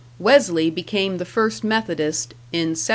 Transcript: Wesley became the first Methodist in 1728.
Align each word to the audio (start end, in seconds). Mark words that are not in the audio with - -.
Wesley 0.17 0.71
became 0.71 1.19
the 1.19 1.25
first 1.25 1.63
Methodist 1.63 2.31
in 2.51 2.69
1728. 2.69 2.89